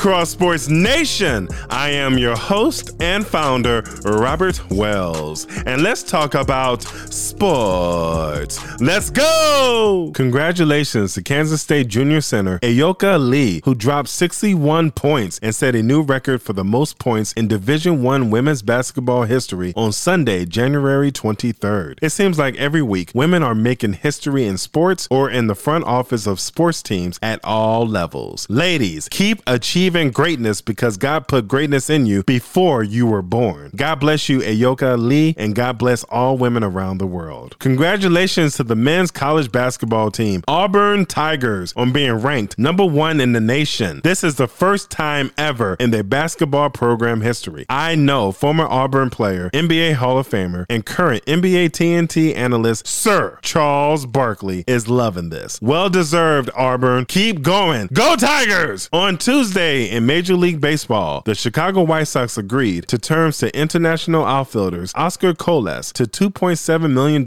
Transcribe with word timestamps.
Cross 0.00 0.30
Sports 0.30 0.70
Nation. 0.70 1.46
I 1.68 1.90
am 1.90 2.16
your 2.16 2.34
host 2.34 2.96
and 3.00 3.26
founder, 3.26 3.82
Robert 4.02 4.58
Wells. 4.70 5.46
And 5.66 5.82
let's 5.82 6.02
talk 6.02 6.34
about 6.34 6.84
sports. 7.12 8.80
Let's 8.80 9.10
go! 9.10 10.10
Congratulations 10.14 11.12
to 11.14 11.22
Kansas 11.22 11.60
State 11.60 11.88
Junior 11.88 12.22
Center 12.22 12.58
Ayoka 12.60 13.20
Lee, 13.20 13.60
who 13.66 13.74
dropped 13.74 14.08
61 14.08 14.92
points 14.92 15.38
and 15.42 15.54
set 15.54 15.74
a 15.74 15.82
new 15.82 16.00
record 16.00 16.40
for 16.40 16.54
the 16.54 16.64
most 16.64 16.98
points 16.98 17.34
in 17.34 17.46
Division 17.46 18.02
One 18.02 18.30
women's 18.30 18.62
basketball 18.62 19.24
history 19.24 19.74
on 19.76 19.92
Sunday, 19.92 20.46
January 20.46 21.12
23rd. 21.12 21.98
It 22.00 22.08
seems 22.08 22.38
like 22.38 22.56
every 22.56 22.80
week 22.80 23.10
women 23.14 23.42
are 23.42 23.54
making 23.54 23.92
history 23.92 24.46
in 24.46 24.56
sports 24.56 25.06
or 25.10 25.28
in 25.28 25.46
the 25.46 25.54
front 25.54 25.84
office 25.84 26.26
of 26.26 26.40
sports 26.40 26.82
teams 26.82 27.18
at 27.20 27.38
all 27.44 27.86
levels. 27.86 28.46
Ladies, 28.48 29.06
keep 29.10 29.42
achieving 29.46 29.89
greatness 29.90 30.60
because 30.60 30.96
God 30.96 31.26
put 31.26 31.48
greatness 31.48 31.90
in 31.90 32.06
you 32.06 32.22
before 32.22 32.82
you 32.82 33.06
were 33.06 33.22
born. 33.22 33.72
God 33.74 33.96
bless 33.96 34.28
you, 34.28 34.38
Ayoka 34.38 34.96
Lee, 34.96 35.34
and 35.36 35.54
God 35.54 35.78
bless 35.78 36.04
all 36.04 36.38
women 36.38 36.62
around 36.62 36.98
the 36.98 37.06
world. 37.06 37.56
Congratulations 37.58 38.54
to 38.56 38.62
the 38.62 38.76
men's 38.76 39.10
college 39.10 39.50
basketball 39.50 40.10
team, 40.10 40.42
Auburn 40.46 41.06
Tigers, 41.06 41.72
on 41.76 41.92
being 41.92 42.12
ranked 42.12 42.56
number 42.58 42.84
one 42.84 43.20
in 43.20 43.32
the 43.32 43.40
nation. 43.40 44.00
This 44.04 44.22
is 44.22 44.36
the 44.36 44.46
first 44.46 44.90
time 44.90 45.32
ever 45.36 45.74
in 45.80 45.90
their 45.90 46.04
basketball 46.04 46.70
program 46.70 47.20
history. 47.20 47.66
I 47.68 47.96
know 47.96 48.30
former 48.30 48.66
Auburn 48.66 49.10
player, 49.10 49.50
NBA 49.52 49.94
Hall 49.94 50.18
of 50.18 50.28
Famer, 50.28 50.66
and 50.68 50.86
current 50.86 51.24
NBA 51.24 51.70
TNT 51.70 52.36
analyst, 52.36 52.86
Sir 52.86 53.38
Charles 53.42 54.06
Barkley, 54.06 54.62
is 54.68 54.88
loving 54.88 55.30
this. 55.30 55.60
Well 55.60 55.90
deserved, 55.90 56.48
Auburn. 56.54 57.06
Keep 57.06 57.42
going. 57.42 57.88
Go 57.92 58.14
Tigers! 58.14 58.88
On 58.92 59.18
Tuesday 59.18 59.79
in 59.88 60.04
Major 60.04 60.34
League 60.34 60.60
Baseball, 60.60 61.22
the 61.24 61.34
Chicago 61.34 61.82
White 61.82 62.08
Sox 62.08 62.36
agreed 62.36 62.88
to 62.88 62.98
terms 62.98 63.38
to 63.38 63.56
international 63.56 64.24
outfielders 64.24 64.92
Oscar 64.94 65.32
Colas 65.32 65.92
to 65.92 66.04
$2.7 66.04 66.90
million 66.92 67.26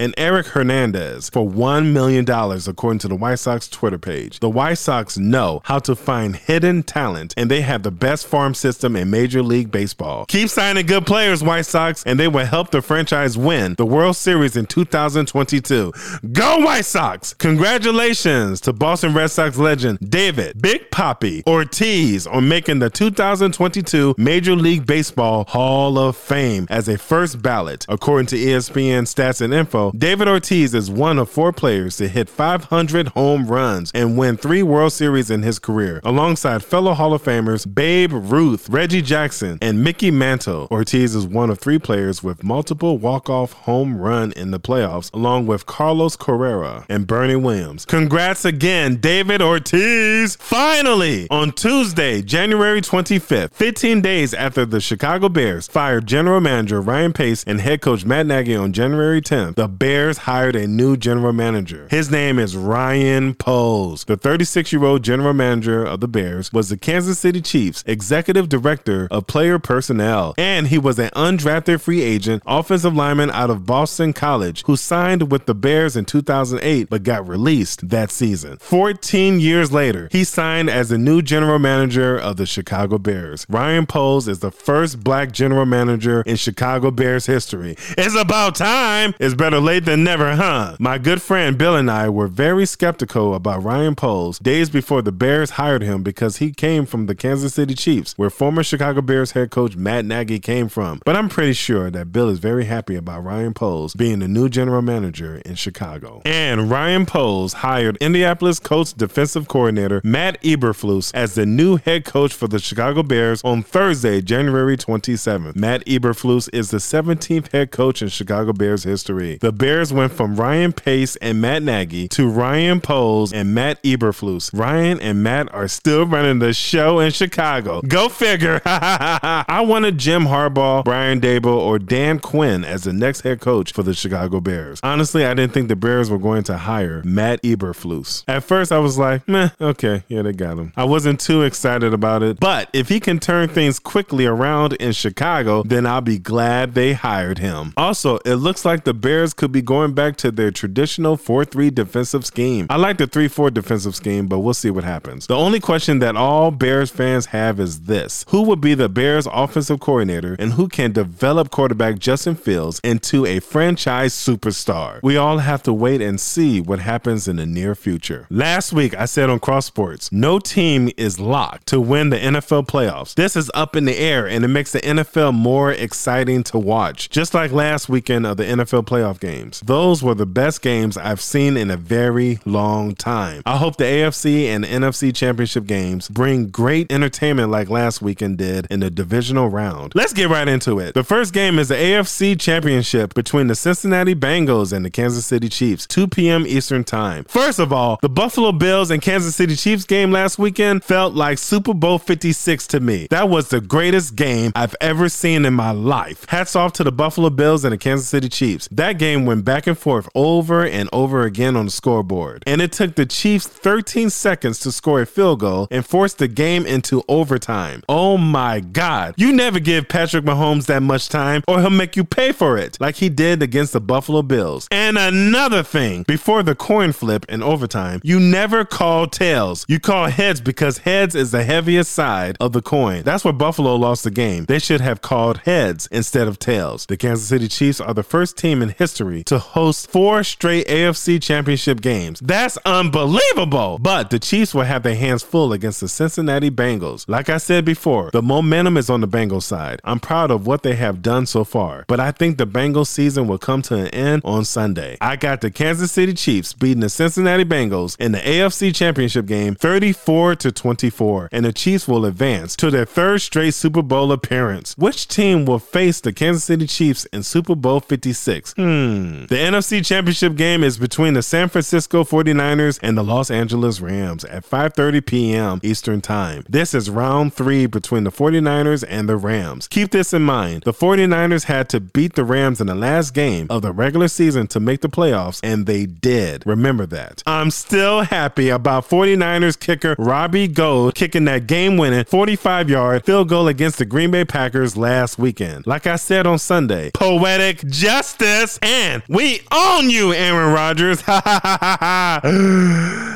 and 0.00 0.14
Eric 0.16 0.46
Hernandez 0.46 1.30
for 1.30 1.46
$1 1.46 1.92
million, 1.92 2.28
according 2.28 2.98
to 3.00 3.08
the 3.08 3.14
White 3.14 3.38
Sox 3.38 3.68
Twitter 3.68 3.98
page. 3.98 4.40
The 4.40 4.50
White 4.50 4.78
Sox 4.78 5.16
know 5.16 5.60
how 5.64 5.78
to 5.80 5.94
find 5.94 6.34
hidden 6.34 6.82
talent, 6.82 7.34
and 7.36 7.50
they 7.50 7.60
have 7.60 7.82
the 7.82 7.90
best 7.90 8.26
farm 8.26 8.54
system 8.54 8.96
in 8.96 9.10
Major 9.10 9.42
League 9.42 9.70
Baseball. 9.70 10.24
Keep 10.26 10.48
signing 10.48 10.86
good 10.86 11.06
players, 11.06 11.42
White 11.42 11.66
Sox, 11.66 12.02
and 12.04 12.18
they 12.18 12.28
will 12.28 12.46
help 12.46 12.70
the 12.70 12.82
franchise 12.82 13.38
win 13.38 13.74
the 13.76 13.86
World 13.86 14.16
Series 14.16 14.56
in 14.56 14.66
2022. 14.66 15.92
Go 16.32 16.58
White 16.60 16.84
Sox! 16.84 17.34
Congratulations 17.34 18.60
to 18.62 18.72
Boston 18.72 19.14
Red 19.14 19.28
Sox 19.28 19.56
legend 19.56 19.98
David 20.10 20.60
Big 20.60 20.90
Papi 20.90 21.46
Ortiz 21.46 21.91
on 21.92 22.48
making 22.48 22.78
the 22.78 22.88
2022 22.88 24.14
Major 24.16 24.56
League 24.56 24.86
Baseball 24.86 25.44
Hall 25.46 25.98
of 25.98 26.16
Fame 26.16 26.66
as 26.70 26.88
a 26.88 26.96
first 26.96 27.42
ballot. 27.42 27.84
According 27.86 28.28
to 28.28 28.36
ESPN 28.36 29.02
stats 29.02 29.42
and 29.42 29.52
info, 29.52 29.92
David 29.92 30.26
Ortiz 30.26 30.72
is 30.72 30.90
one 30.90 31.18
of 31.18 31.28
four 31.28 31.52
players 31.52 31.98
to 31.98 32.08
hit 32.08 32.30
500 32.30 33.08
home 33.08 33.46
runs 33.46 33.92
and 33.94 34.16
win 34.16 34.38
three 34.38 34.62
World 34.62 34.94
Series 34.94 35.30
in 35.30 35.42
his 35.42 35.58
career, 35.58 36.00
alongside 36.02 36.64
fellow 36.64 36.94
Hall 36.94 37.12
of 37.12 37.22
Famers 37.22 37.72
Babe 37.72 38.10
Ruth, 38.14 38.70
Reggie 38.70 39.02
Jackson, 39.02 39.58
and 39.60 39.84
Mickey 39.84 40.10
Mantle. 40.10 40.68
Ortiz 40.70 41.14
is 41.14 41.26
one 41.26 41.50
of 41.50 41.58
three 41.58 41.78
players 41.78 42.22
with 42.22 42.42
multiple 42.42 42.96
walk-off 42.96 43.52
home 43.52 43.98
run 43.98 44.32
in 44.32 44.50
the 44.50 44.58
playoffs, 44.60 45.12
along 45.12 45.46
with 45.46 45.66
Carlos 45.66 46.16
Correa 46.16 46.86
and 46.88 47.06
Bernie 47.06 47.36
Williams. 47.36 47.84
Congrats 47.84 48.46
again, 48.46 48.96
David 48.96 49.42
Ortiz! 49.42 50.36
Finally, 50.36 51.28
on 51.28 51.52
Tuesday, 51.82 52.22
January 52.22 52.80
25th, 52.80 53.52
15 53.54 54.00
days 54.02 54.32
after 54.32 54.64
the 54.64 54.80
Chicago 54.80 55.28
Bears 55.28 55.66
fired 55.66 56.06
general 56.06 56.40
manager 56.40 56.80
Ryan 56.80 57.12
Pace 57.12 57.42
and 57.42 57.60
head 57.60 57.82
coach 57.82 58.04
Matt 58.04 58.26
Nagy 58.26 58.54
on 58.54 58.72
January 58.72 59.20
10th, 59.20 59.56
the 59.56 59.66
Bears 59.66 60.18
hired 60.18 60.54
a 60.54 60.68
new 60.68 60.96
general 60.96 61.32
manager. 61.32 61.88
His 61.90 62.08
name 62.08 62.38
is 62.38 62.54
Ryan 62.54 63.34
Poles. 63.34 64.04
The 64.04 64.16
36 64.16 64.72
year 64.72 64.84
old 64.84 65.02
general 65.02 65.34
manager 65.34 65.84
of 65.84 65.98
the 65.98 66.06
Bears 66.06 66.52
was 66.52 66.68
the 66.68 66.76
Kansas 66.76 67.18
City 67.18 67.40
Chiefs 67.40 67.82
executive 67.84 68.48
director 68.48 69.08
of 69.10 69.26
player 69.26 69.58
personnel, 69.58 70.34
and 70.38 70.68
he 70.68 70.78
was 70.78 71.00
an 71.00 71.10
undrafted 71.16 71.80
free 71.80 72.02
agent 72.02 72.44
offensive 72.46 72.94
lineman 72.94 73.32
out 73.32 73.50
of 73.50 73.66
Boston 73.66 74.12
College 74.12 74.62
who 74.66 74.76
signed 74.76 75.32
with 75.32 75.46
the 75.46 75.54
Bears 75.54 75.96
in 75.96 76.04
2008 76.04 76.88
but 76.88 77.02
got 77.02 77.26
released 77.26 77.88
that 77.88 78.12
season. 78.12 78.56
14 78.58 79.40
years 79.40 79.72
later, 79.72 80.08
he 80.12 80.22
signed 80.22 80.70
as 80.70 80.90
the 80.90 80.96
new 80.96 81.20
general 81.20 81.58
manager 81.58 81.71
of 81.72 82.36
the 82.36 82.44
Chicago 82.44 82.98
Bears. 82.98 83.46
Ryan 83.48 83.86
Poles 83.86 84.28
is 84.28 84.40
the 84.40 84.50
first 84.50 85.02
black 85.02 85.32
general 85.32 85.64
manager 85.64 86.20
in 86.26 86.36
Chicago 86.36 86.90
Bears 86.90 87.24
history. 87.24 87.76
It's 87.96 88.14
about 88.14 88.56
time. 88.56 89.14
It's 89.18 89.34
better 89.34 89.58
late 89.58 89.86
than 89.86 90.04
never, 90.04 90.36
huh? 90.36 90.76
My 90.78 90.98
good 90.98 91.22
friend 91.22 91.56
Bill 91.56 91.74
and 91.74 91.90
I 91.90 92.10
were 92.10 92.28
very 92.28 92.66
skeptical 92.66 93.34
about 93.34 93.62
Ryan 93.62 93.94
Poles 93.94 94.38
days 94.38 94.68
before 94.68 95.00
the 95.00 95.12
Bears 95.12 95.52
hired 95.52 95.82
him 95.82 96.02
because 96.02 96.36
he 96.36 96.52
came 96.52 96.84
from 96.84 97.06
the 97.06 97.14
Kansas 97.14 97.54
City 97.54 97.74
Chiefs, 97.74 98.12
where 98.18 98.28
former 98.28 98.62
Chicago 98.62 99.00
Bears 99.00 99.30
head 99.30 99.50
coach 99.50 99.74
Matt 99.74 100.04
Nagy 100.04 100.40
came 100.40 100.68
from. 100.68 101.00
But 101.06 101.16
I'm 101.16 101.30
pretty 101.30 101.54
sure 101.54 101.90
that 101.90 102.12
Bill 102.12 102.28
is 102.28 102.38
very 102.38 102.66
happy 102.66 102.96
about 102.96 103.24
Ryan 103.24 103.54
Poles 103.54 103.94
being 103.94 104.18
the 104.18 104.28
new 104.28 104.50
general 104.50 104.82
manager 104.82 105.36
in 105.46 105.54
Chicago. 105.54 106.20
And 106.26 106.70
Ryan 106.70 107.06
Poles 107.06 107.54
hired 107.54 107.96
Indianapolis 107.96 108.58
Colts 108.58 108.92
defensive 108.92 109.48
coordinator 109.48 110.02
Matt 110.04 110.40
Eberflus 110.42 111.10
as 111.14 111.34
the 111.34 111.46
new 111.46 111.61
head 111.70 112.04
coach 112.04 112.34
for 112.34 112.48
the 112.48 112.58
Chicago 112.58 113.02
Bears 113.02 113.40
on 113.44 113.62
Thursday, 113.62 114.20
January 114.20 114.76
27th. 114.76 115.54
Matt 115.54 115.84
Eberflus 115.86 116.48
is 116.52 116.70
the 116.70 116.78
17th 116.78 117.52
head 117.52 117.70
coach 117.70 118.02
in 118.02 118.08
Chicago 118.08 118.52
Bears 118.52 118.84
history. 118.84 119.38
The 119.40 119.52
Bears 119.52 119.92
went 119.92 120.12
from 120.12 120.36
Ryan 120.36 120.72
Pace 120.72 121.16
and 121.16 121.40
Matt 121.40 121.62
Nagy 121.62 122.08
to 122.08 122.28
Ryan 122.28 122.80
Poles 122.80 123.32
and 123.32 123.54
Matt 123.54 123.82
Eberflus. 123.82 124.50
Ryan 124.52 125.00
and 125.00 125.22
Matt 125.22 125.52
are 125.54 125.68
still 125.68 126.04
running 126.04 126.40
the 126.40 126.52
show 126.52 126.98
in 126.98 127.12
Chicago. 127.12 127.80
Go 127.82 128.08
figure. 128.08 128.60
I 128.66 129.64
wanted 129.66 129.98
Jim 129.98 130.24
Harbaugh, 130.24 130.84
Brian 130.84 131.20
Daboll, 131.20 131.58
or 131.58 131.78
Dan 131.78 132.18
Quinn 132.18 132.64
as 132.64 132.82
the 132.84 132.92
next 132.92 133.20
head 133.20 133.40
coach 133.40 133.72
for 133.72 133.82
the 133.82 133.94
Chicago 133.94 134.40
Bears. 134.40 134.80
Honestly, 134.82 135.24
I 135.24 135.34
didn't 135.34 135.52
think 135.52 135.68
the 135.68 135.76
Bears 135.76 136.10
were 136.10 136.18
going 136.18 136.42
to 136.44 136.56
hire 136.56 137.02
Matt 137.04 137.42
Eberflus. 137.42 138.24
At 138.26 138.44
first, 138.44 138.72
I 138.72 138.78
was 138.78 138.98
like, 138.98 139.28
meh, 139.28 139.50
okay, 139.60 140.02
yeah, 140.08 140.22
they 140.22 140.32
got 140.32 140.58
him. 140.58 140.72
I 140.76 140.84
wasn't 140.84 141.20
too 141.20 141.42
excited 141.52 141.92
about 141.92 142.22
it, 142.22 142.40
but 142.40 142.70
if 142.72 142.88
he 142.88 142.98
can 142.98 143.18
turn 143.18 143.46
things 143.46 143.78
quickly 143.78 144.24
around 144.24 144.72
in 144.74 144.90
Chicago, 144.92 145.62
then 145.62 145.84
I'll 145.84 146.00
be 146.00 146.18
glad 146.18 146.72
they 146.72 146.94
hired 146.94 147.40
him. 147.40 147.74
Also, 147.76 148.16
it 148.24 148.36
looks 148.36 148.64
like 148.64 148.84
the 148.84 148.94
Bears 148.94 149.34
could 149.34 149.52
be 149.52 149.60
going 149.60 149.92
back 149.92 150.16
to 150.16 150.30
their 150.30 150.50
traditional 150.50 151.18
4 151.18 151.44
3 151.44 151.68
defensive 151.68 152.24
scheme. 152.24 152.68
I 152.70 152.76
like 152.76 152.96
the 152.96 153.06
3 153.06 153.28
4 153.28 153.50
defensive 153.50 153.94
scheme, 153.94 154.28
but 154.28 154.38
we'll 154.38 154.54
see 154.54 154.70
what 154.70 154.84
happens. 154.84 155.26
The 155.26 155.36
only 155.36 155.60
question 155.60 155.98
that 155.98 156.16
all 156.16 156.50
Bears 156.50 156.90
fans 156.90 157.26
have 157.26 157.60
is 157.60 157.82
this 157.82 158.24
Who 158.30 158.42
would 158.44 158.62
be 158.62 158.72
the 158.72 158.88
Bears 158.88 159.28
offensive 159.30 159.78
coordinator 159.78 160.34
and 160.38 160.54
who 160.54 160.68
can 160.68 160.92
develop 160.92 161.50
quarterback 161.50 161.98
Justin 161.98 162.34
Fields 162.34 162.80
into 162.82 163.26
a 163.26 163.40
franchise 163.40 164.14
superstar? 164.14 165.00
We 165.02 165.18
all 165.18 165.36
have 165.36 165.62
to 165.64 165.72
wait 165.74 166.00
and 166.00 166.18
see 166.18 166.62
what 166.62 166.78
happens 166.78 167.28
in 167.28 167.36
the 167.36 167.44
near 167.44 167.74
future. 167.74 168.26
Last 168.30 168.72
week, 168.72 168.94
I 168.98 169.04
said 169.04 169.28
on 169.28 169.38
Cross 169.38 169.66
Sports, 169.66 170.10
no 170.10 170.38
team 170.38 170.90
is 170.96 171.20
locked 171.20 171.41
to 171.66 171.80
win 171.80 172.10
the 172.10 172.18
NFL 172.18 172.66
playoffs. 172.66 173.14
This 173.14 173.36
is 173.36 173.50
up 173.54 173.76
in 173.76 173.84
the 173.84 173.96
air 173.96 174.26
and 174.26 174.44
it 174.44 174.48
makes 174.48 174.72
the 174.72 174.80
NFL 174.80 175.34
more 175.34 175.72
exciting 175.72 176.42
to 176.44 176.58
watch. 176.58 177.10
Just 177.10 177.34
like 177.34 177.52
last 177.52 177.88
weekend 177.88 178.26
of 178.26 178.36
the 178.36 178.44
NFL 178.44 178.84
playoff 178.84 179.20
games. 179.20 179.60
Those 179.60 180.02
were 180.02 180.14
the 180.14 180.26
best 180.26 180.62
games 180.62 180.96
I've 180.96 181.20
seen 181.20 181.56
in 181.56 181.70
a 181.70 181.76
very 181.76 182.38
long 182.44 182.94
time. 182.94 183.42
I 183.46 183.56
hope 183.56 183.76
the 183.76 183.84
AFC 183.84 184.46
and 184.46 184.64
NFC 184.64 185.14
championship 185.14 185.66
games 185.66 186.08
bring 186.08 186.48
great 186.48 186.90
entertainment 186.92 187.50
like 187.50 187.68
last 187.68 188.02
weekend 188.02 188.38
did 188.38 188.66
in 188.70 188.80
the 188.80 188.90
divisional 188.90 189.48
round. 189.48 189.92
Let's 189.94 190.12
get 190.12 190.28
right 190.28 190.48
into 190.48 190.78
it. 190.78 190.94
The 190.94 191.04
first 191.04 191.32
game 191.32 191.58
is 191.58 191.68
the 191.68 191.74
AFC 191.74 192.38
championship 192.38 193.14
between 193.14 193.48
the 193.48 193.54
Cincinnati 193.54 194.14
Bengals 194.14 194.72
and 194.72 194.84
the 194.84 194.90
Kansas 194.90 195.26
City 195.26 195.48
Chiefs, 195.48 195.86
2 195.86 196.08
p.m. 196.08 196.46
Eastern 196.46 196.84
Time. 196.84 197.24
First 197.24 197.58
of 197.58 197.72
all, 197.72 197.98
the 198.02 198.08
Buffalo 198.08 198.52
Bills 198.52 198.90
and 198.90 199.00
Kansas 199.02 199.34
City 199.34 199.56
Chiefs 199.56 199.84
game 199.84 200.12
last 200.12 200.38
weekend 200.38 200.84
felt 200.84 201.14
like 201.14 201.21
Super 201.34 201.72
Bowl 201.72 201.98
56 201.98 202.66
to 202.68 202.80
me. 202.80 203.06
That 203.10 203.28
was 203.28 203.48
the 203.48 203.60
greatest 203.60 204.16
game 204.16 204.52
I've 204.56 204.74
ever 204.80 205.08
seen 205.08 205.44
in 205.44 205.54
my 205.54 205.70
life. 205.70 206.24
Hats 206.28 206.56
off 206.56 206.72
to 206.74 206.84
the 206.84 206.92
Buffalo 206.92 207.30
Bills 207.30 207.64
and 207.64 207.72
the 207.72 207.78
Kansas 207.78 208.08
City 208.08 208.28
Chiefs. 208.28 208.68
That 208.72 208.98
game 208.98 209.24
went 209.24 209.44
back 209.44 209.66
and 209.66 209.78
forth 209.78 210.08
over 210.14 210.66
and 210.66 210.88
over 210.92 211.22
again 211.22 211.56
on 211.56 211.66
the 211.66 211.70
scoreboard. 211.70 212.42
And 212.46 212.60
it 212.60 212.72
took 212.72 212.96
the 212.96 213.06
Chiefs 213.06 213.46
13 213.46 214.10
seconds 214.10 214.58
to 214.60 214.72
score 214.72 215.02
a 215.02 215.06
field 215.06 215.40
goal 215.40 215.68
and 215.70 215.86
force 215.86 216.14
the 216.14 216.28
game 216.28 216.66
into 216.66 217.02
overtime. 217.08 217.82
Oh 217.88 218.18
my 218.18 218.60
God. 218.60 219.14
You 219.16 219.32
never 219.32 219.60
give 219.60 219.88
Patrick 219.88 220.24
Mahomes 220.24 220.66
that 220.66 220.82
much 220.82 221.08
time 221.08 221.42
or 221.46 221.60
he'll 221.60 221.70
make 221.70 221.96
you 221.96 222.04
pay 222.04 222.32
for 222.32 222.58
it, 222.58 222.80
like 222.80 222.96
he 222.96 223.08
did 223.08 223.42
against 223.42 223.72
the 223.72 223.80
Buffalo 223.80 224.22
Bills. 224.22 224.66
And 224.70 224.98
another 224.98 225.62
thing, 225.62 226.02
before 226.02 226.42
the 226.42 226.54
coin 226.54 226.92
flip 226.92 227.24
in 227.28 227.42
overtime, 227.42 228.00
you 228.02 228.18
never 228.18 228.64
call 228.64 229.06
tails. 229.06 229.64
You 229.68 229.78
call 229.78 230.08
heads 230.08 230.40
because 230.40 230.78
heads 230.78 231.11
heads 231.12 231.22
is 231.22 231.30
the 231.30 231.44
heaviest 231.44 231.92
side 231.92 232.36
of 232.40 232.52
the 232.52 232.62
coin. 232.62 233.02
That's 233.02 233.24
where 233.24 233.32
Buffalo 233.32 233.76
lost 233.76 234.04
the 234.04 234.10
game. 234.10 234.44
They 234.46 234.58
should 234.58 234.80
have 234.80 235.02
called 235.02 235.38
heads 235.38 235.88
instead 235.90 236.28
of 236.28 236.38
tails. 236.38 236.86
The 236.86 236.96
Kansas 236.96 237.28
City 237.28 237.48
Chiefs 237.48 237.80
are 237.80 237.94
the 237.94 238.02
first 238.02 238.36
team 238.38 238.62
in 238.62 238.70
history 238.70 239.22
to 239.24 239.38
host 239.38 239.90
four 239.90 240.24
straight 240.24 240.66
AFC 240.68 241.22
championship 241.22 241.80
games. 241.80 242.20
That's 242.20 242.56
unbelievable. 242.64 243.78
But 243.80 244.10
the 244.10 244.18
Chiefs 244.18 244.54
will 244.54 244.62
have 244.62 244.82
their 244.82 244.96
hands 244.96 245.22
full 245.22 245.52
against 245.52 245.80
the 245.80 245.88
Cincinnati 245.88 246.50
Bengals. 246.50 247.04
Like 247.08 247.28
I 247.28 247.38
said 247.38 247.64
before, 247.64 248.10
the 248.12 248.22
momentum 248.22 248.76
is 248.76 248.88
on 248.88 249.00
the 249.00 249.08
Bengals 249.08 249.42
side. 249.42 249.80
I'm 249.84 250.00
proud 250.00 250.30
of 250.30 250.46
what 250.46 250.62
they 250.62 250.76
have 250.76 251.02
done 251.02 251.26
so 251.26 251.44
far, 251.44 251.84
but 251.88 252.00
I 252.00 252.10
think 252.12 252.38
the 252.38 252.46
Bengals 252.46 252.88
season 252.88 253.26
will 253.26 253.38
come 253.38 253.62
to 253.62 253.74
an 253.74 253.88
end 253.88 254.22
on 254.24 254.44
Sunday. 254.44 254.96
I 255.00 255.16
got 255.16 255.40
the 255.40 255.50
Kansas 255.50 255.92
City 255.92 256.14
Chiefs 256.14 256.52
beating 256.52 256.80
the 256.80 256.88
Cincinnati 256.88 257.44
Bengals 257.44 257.96
in 257.98 258.12
the 258.12 258.18
AFC 258.18 258.74
championship 258.74 259.26
game 259.26 259.54
34 259.54 260.36
to 260.36 260.52
24, 260.52 261.01
and 261.32 261.44
the 261.44 261.52
Chiefs 261.52 261.88
will 261.88 262.04
advance 262.04 262.54
to 262.56 262.70
their 262.70 262.84
third 262.84 263.20
straight 263.20 263.54
Super 263.54 263.82
Bowl 263.82 264.12
appearance. 264.12 264.74
Which 264.76 265.08
team 265.08 265.44
will 265.44 265.58
face 265.58 266.00
the 266.00 266.12
Kansas 266.12 266.44
City 266.44 266.66
Chiefs 266.66 267.04
in 267.06 267.22
Super 267.22 267.54
Bowl 267.54 267.80
56? 267.80 268.54
Hmm. 268.54 269.26
The 269.26 269.36
NFC 269.36 269.84
championship 269.84 270.36
game 270.36 270.62
is 270.62 270.78
between 270.78 271.14
the 271.14 271.22
San 271.22 271.48
Francisco 271.48 272.04
49ers 272.04 272.78
and 272.82 272.96
the 272.96 273.02
Los 273.02 273.30
Angeles 273.30 273.80
Rams 273.80 274.24
at 274.26 274.48
5:30 274.48 275.04
p.m. 275.06 275.60
Eastern 275.62 276.00
Time. 276.00 276.44
This 276.48 276.74
is 276.74 276.88
round 276.90 277.34
3 277.34 277.66
between 277.66 278.04
the 278.04 278.12
49ers 278.12 278.84
and 278.88 279.08
the 279.08 279.16
Rams. 279.16 279.68
Keep 279.68 279.90
this 279.90 280.12
in 280.12 280.22
mind. 280.22 280.62
The 280.64 280.72
49ers 280.72 281.44
had 281.44 281.68
to 281.70 281.80
beat 281.80 282.14
the 282.14 282.24
Rams 282.24 282.60
in 282.60 282.66
the 282.66 282.74
last 282.74 283.12
game 283.14 283.46
of 283.50 283.62
the 283.62 283.72
regular 283.72 284.08
season 284.08 284.46
to 284.48 284.60
make 284.60 284.80
the 284.80 284.88
playoffs 284.88 285.40
and 285.42 285.66
they 285.66 285.86
did. 285.86 286.44
Remember 286.46 286.86
that. 286.86 287.22
I'm 287.26 287.50
still 287.50 288.02
happy 288.02 288.48
about 288.48 288.88
49ers 288.88 289.58
kicker 289.58 289.96
Robbie 289.98 290.48
Gould 290.48 290.91
kicking 290.94 291.24
that 291.26 291.46
game-winning 291.46 292.04
45-yard 292.04 293.04
field 293.04 293.28
goal 293.28 293.48
against 293.48 293.78
the 293.78 293.84
Green 293.84 294.10
Bay 294.10 294.24
Packers 294.24 294.76
last 294.76 295.18
weekend. 295.18 295.66
Like 295.66 295.86
I 295.86 295.96
said 295.96 296.26
on 296.26 296.38
Sunday, 296.38 296.90
poetic 296.92 297.66
justice 297.66 298.58
and 298.62 299.02
we 299.08 299.40
own 299.52 299.90
you 299.90 300.12
Aaron 300.12 300.52
Rodgers. 300.52 301.02